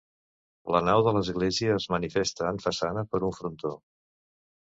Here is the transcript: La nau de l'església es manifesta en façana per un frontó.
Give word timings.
La 0.75 0.79
nau 0.85 1.01
de 1.07 1.13
l'església 1.17 1.75
es 1.81 1.85
manifesta 1.97 2.49
en 2.55 2.59
façana 2.65 3.05
per 3.13 3.23
un 3.29 3.37
frontó. 3.43 3.75